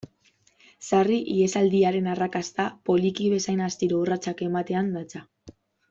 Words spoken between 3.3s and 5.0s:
bezain astiro urratsak ematean